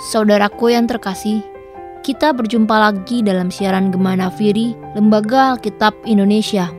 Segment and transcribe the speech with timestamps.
[0.00, 1.44] Saudaraku yang terkasih,
[2.00, 6.72] kita berjumpa lagi dalam siaran Gemana Firi, Lembaga Alkitab Indonesia.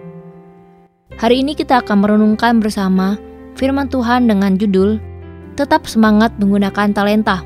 [1.21, 3.21] Hari ini kita akan merenungkan bersama
[3.53, 4.97] firman Tuhan dengan judul
[5.53, 7.45] Tetap Semangat Menggunakan Talenta.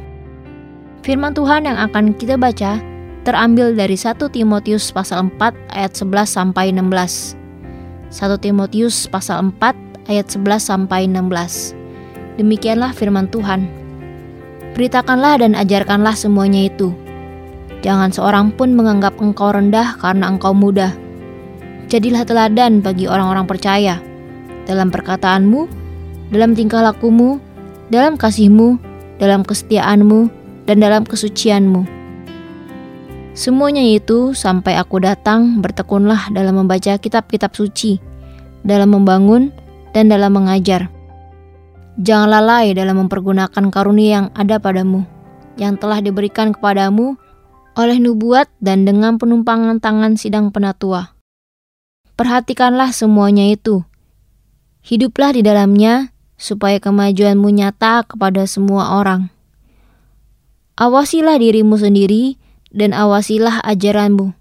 [1.03, 2.79] Firman Tuhan yang akan kita baca
[3.27, 7.35] terambil dari 1 Timotius pasal 4 ayat 11 sampai 16.
[8.15, 9.75] 1 Timotius pasal 4
[10.07, 11.75] ayat 11 sampai 16.
[12.39, 13.84] Demikianlah firman Tuhan.
[14.75, 16.91] Beritakanlah dan ajarkanlah semuanya itu.
[17.79, 20.91] Jangan seorang pun menganggap engkau rendah karena engkau muda.
[21.87, 24.03] Jadilah teladan bagi orang-orang percaya
[24.67, 25.71] dalam perkataanmu,
[26.35, 27.39] dalam tingkah lakumu,
[27.87, 28.75] dalam kasihmu,
[29.15, 30.27] dalam kesetiaanmu,
[30.67, 31.87] dan dalam kesucianmu.
[33.31, 38.03] Semuanya itu sampai aku datang bertekunlah dalam membaca kitab-kitab suci,
[38.67, 39.55] dalam membangun,
[39.95, 40.91] dan dalam mengajar
[41.95, 45.07] Jangan lalai dalam mempergunakan karunia yang ada padamu,
[45.55, 47.15] yang telah diberikan kepadamu
[47.79, 51.15] oleh nubuat dan dengan penumpangan tangan sidang penatua.
[52.19, 53.87] Perhatikanlah semuanya itu.
[54.83, 59.31] Hiduplah di dalamnya, supaya kemajuanmu nyata kepada semua orang.
[60.75, 62.35] Awasilah dirimu sendiri
[62.75, 64.35] dan awasilah ajaranmu.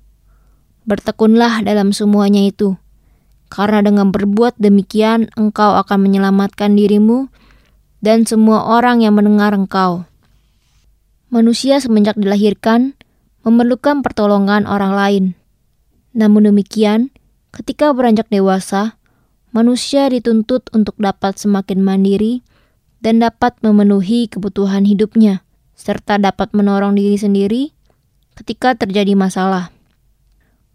[0.90, 2.74] Bertekunlah dalam semuanya itu,
[3.46, 7.30] karena dengan berbuat demikian engkau akan menyelamatkan dirimu
[8.04, 10.04] dan semua orang yang mendengar engkau.
[11.32, 12.92] Manusia semenjak dilahirkan
[13.48, 15.24] memerlukan pertolongan orang lain.
[16.12, 17.08] Namun demikian,
[17.56, 19.00] ketika beranjak dewasa,
[19.56, 22.44] manusia dituntut untuk dapat semakin mandiri
[23.00, 25.40] dan dapat memenuhi kebutuhan hidupnya,
[25.72, 27.62] serta dapat menolong diri sendiri
[28.36, 29.72] ketika terjadi masalah.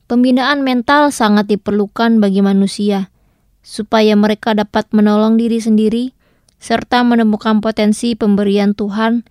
[0.10, 3.14] Pembinaan mental sangat diperlukan bagi manusia,
[3.62, 6.18] supaya mereka dapat menolong diri sendiri
[6.60, 9.24] serta menemukan potensi pemberian Tuhan,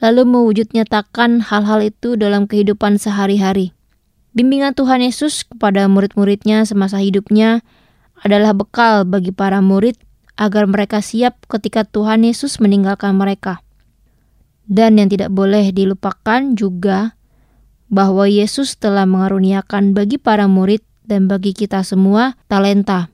[0.00, 3.76] lalu mewujud nyatakan hal-hal itu dalam kehidupan sehari-hari.
[4.32, 7.60] Bimbingan Tuhan Yesus kepada murid-muridnya semasa hidupnya
[8.24, 10.00] adalah bekal bagi para murid
[10.40, 13.60] agar mereka siap ketika Tuhan Yesus meninggalkan mereka.
[14.64, 17.12] Dan yang tidak boleh dilupakan juga
[17.92, 23.11] bahwa Yesus telah mengaruniakan bagi para murid dan bagi kita semua talenta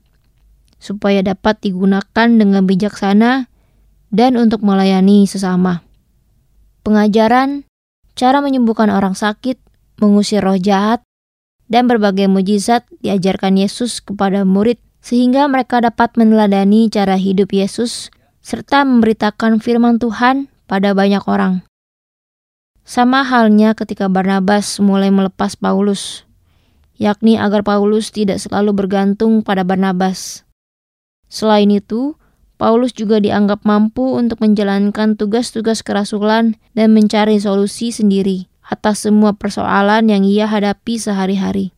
[0.79, 3.51] supaya dapat digunakan dengan bijaksana
[4.09, 5.85] dan untuk melayani sesama.
[6.87, 7.69] Pengajaran,
[8.17, 9.61] cara menyembuhkan orang sakit,
[10.01, 11.05] mengusir roh jahat,
[11.69, 18.09] dan berbagai mujizat diajarkan Yesus kepada murid sehingga mereka dapat meneladani cara hidup Yesus
[18.41, 21.61] serta memberitakan firman Tuhan pada banyak orang.
[22.89, 26.25] Sama halnya ketika Barnabas mulai melepas Paulus,
[26.97, 30.48] yakni agar Paulus tidak selalu bergantung pada Barnabas.
[31.29, 32.17] Selain itu,
[32.59, 40.11] Paulus juga dianggap mampu untuk menjalankan tugas-tugas kerasulan dan mencari solusi sendiri atas semua persoalan
[40.11, 41.71] yang ia hadapi sehari-hari.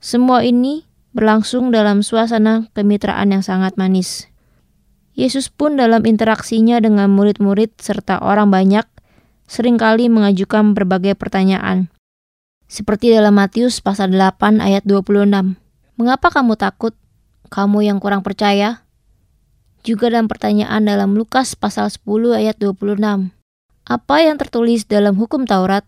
[0.00, 4.26] Semua ini berlangsung dalam suasana kemitraan yang sangat manis.
[5.14, 8.82] Yesus pun dalam interaksinya dengan murid-murid serta orang banyak
[9.46, 11.92] sering kali mengajukan berbagai pertanyaan.
[12.66, 15.54] Seperti dalam Matius pasal 8 ayat 26.
[15.94, 16.96] Mengapa kamu takut?
[17.52, 18.83] Kamu yang kurang percaya?
[19.84, 23.04] Juga dalam pertanyaan dalam Lukas pasal 10 ayat 26.
[23.84, 25.84] Apa yang tertulis dalam hukum Taurat?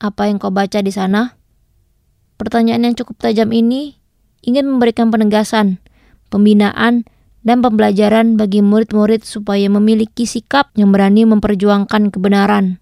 [0.00, 1.36] Apa yang kau baca di sana?
[2.40, 4.00] Pertanyaan yang cukup tajam ini
[4.40, 5.76] ingin memberikan penegasan,
[6.32, 7.04] pembinaan,
[7.44, 12.80] dan pembelajaran bagi murid-murid supaya memiliki sikap yang berani memperjuangkan kebenaran.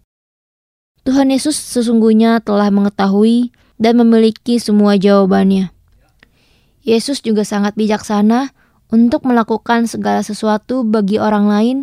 [1.03, 3.51] Tuhan Yesus sesungguhnya telah mengetahui
[3.83, 5.75] dan memiliki semua jawabannya.
[6.87, 8.55] Yesus juga sangat bijaksana
[8.93, 11.77] untuk melakukan segala sesuatu bagi orang lain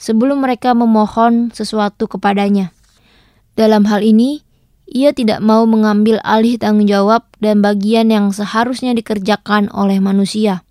[0.00, 2.72] sebelum mereka memohon sesuatu kepadanya.
[3.54, 4.40] Dalam hal ini,
[4.88, 10.64] ia tidak mau mengambil alih tanggung jawab dan bagian yang seharusnya dikerjakan oleh manusia.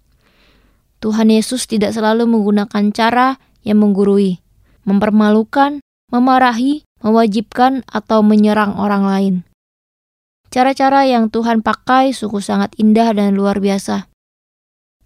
[1.06, 4.42] Tuhan Yesus tidak selalu menggunakan cara yang menggurui,
[4.90, 9.36] mempermalukan, memarahi, mewajibkan, atau menyerang orang lain.
[10.50, 14.08] Cara-cara yang Tuhan pakai sungguh sangat indah dan luar biasa.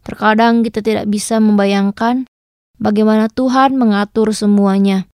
[0.09, 2.25] Terkadang kita tidak bisa membayangkan
[2.81, 5.05] bagaimana Tuhan mengatur semuanya,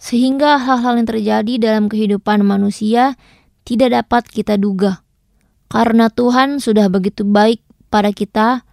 [0.00, 3.20] sehingga hal-hal yang terjadi dalam kehidupan manusia
[3.68, 5.04] tidak dapat kita duga.
[5.68, 7.60] Karena Tuhan sudah begitu baik
[7.92, 8.64] pada kita,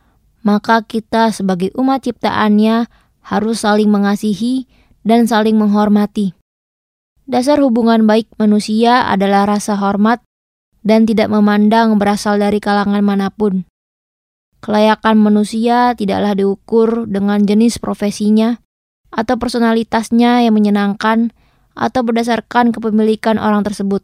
[0.47, 2.87] maka kita sebagai umat ciptaannya
[3.27, 4.71] harus saling mengasihi
[5.03, 6.31] dan saling menghormati.
[7.27, 10.23] Dasar hubungan baik manusia adalah rasa hormat
[10.87, 13.67] dan tidak memandang berasal dari kalangan mana pun.
[14.65, 18.57] Kelayakan manusia tidaklah diukur dengan jenis profesinya
[19.13, 21.29] atau personalitasnya yang menyenangkan
[21.77, 24.01] atau berdasarkan kepemilikan orang tersebut.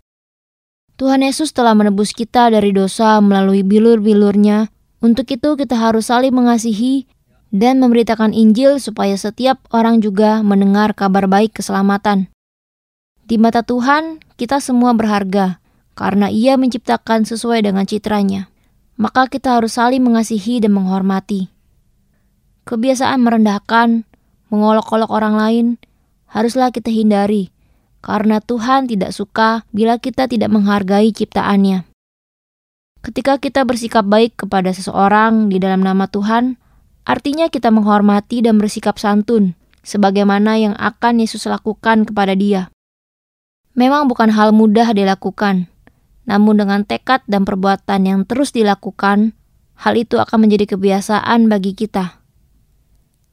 [1.01, 4.69] Tuhan Yesus telah menebus kita dari dosa melalui bilur-bilurnya.
[5.01, 7.09] Untuk itu kita harus saling mengasihi
[7.49, 12.29] dan memberitakan Injil supaya setiap orang juga mendengar kabar baik keselamatan.
[13.25, 15.57] Di mata Tuhan, kita semua berharga
[15.97, 18.50] karena ia menciptakan sesuai dengan citranya.
[19.01, 21.49] Maka kita harus saling mengasihi dan menghormati.
[22.69, 24.05] Kebiasaan merendahkan,
[24.53, 25.65] mengolok-olok orang lain,
[26.29, 27.49] haruslah kita hindari
[28.01, 31.85] karena Tuhan tidak suka bila kita tidak menghargai ciptaannya.
[33.01, 36.57] Ketika kita bersikap baik kepada seseorang di dalam nama Tuhan,
[37.05, 42.69] artinya kita menghormati dan bersikap santun, sebagaimana yang akan Yesus lakukan kepada dia.
[43.73, 45.65] Memang bukan hal mudah dilakukan,
[46.25, 49.33] namun dengan tekad dan perbuatan yang terus dilakukan,
[49.81, 52.21] hal itu akan menjadi kebiasaan bagi kita.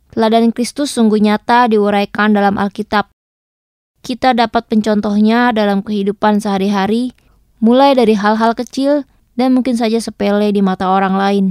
[0.09, 3.13] Teladan Kristus sungguh nyata diuraikan dalam Alkitab,
[4.01, 7.13] kita dapat mencontohnya dalam kehidupan sehari-hari,
[7.61, 9.05] mulai dari hal-hal kecil
[9.37, 11.47] dan mungkin saja sepele di mata orang lain.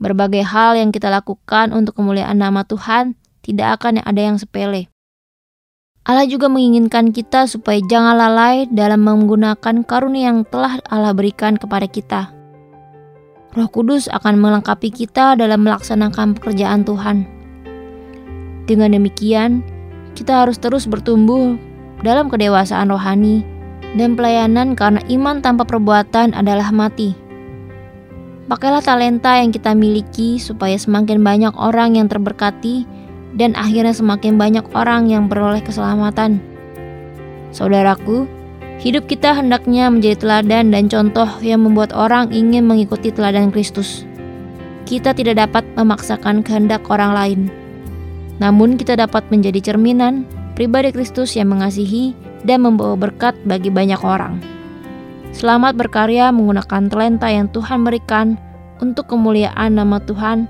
[0.00, 4.93] Berbagai hal yang kita lakukan untuk kemuliaan nama Tuhan tidak akan ada yang sepele.
[6.04, 11.88] Allah juga menginginkan kita supaya jangan lalai dalam menggunakan karunia yang telah Allah berikan kepada
[11.88, 12.28] kita.
[13.56, 17.24] Roh Kudus akan melengkapi kita dalam melaksanakan pekerjaan Tuhan.
[18.68, 19.64] Dengan demikian,
[20.12, 21.56] kita harus terus bertumbuh
[22.04, 23.40] dalam kedewasaan rohani
[23.96, 27.16] dan pelayanan karena iman tanpa perbuatan adalah mati.
[28.44, 32.84] Pakailah talenta yang kita miliki supaya semakin banyak orang yang terberkati
[33.34, 36.38] dan akhirnya semakin banyak orang yang beroleh keselamatan.
[37.50, 38.26] Saudaraku,
[38.82, 44.06] hidup kita hendaknya menjadi teladan dan contoh yang membuat orang ingin mengikuti teladan Kristus.
[44.86, 47.40] Kita tidak dapat memaksakan kehendak orang lain
[48.42, 50.26] namun kita dapat menjadi cerminan
[50.58, 54.42] pribadi Kristus yang mengasihi dan membawa berkat bagi banyak orang.
[55.34, 58.38] Selamat berkarya menggunakan talenta yang Tuhan berikan
[58.78, 60.46] untuk kemuliaan nama Tuhan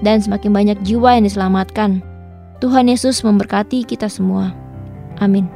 [0.00, 2.04] dan semakin banyak jiwa yang diselamatkan.
[2.60, 4.52] Tuhan Yesus memberkati kita semua.
[5.20, 5.48] Amin.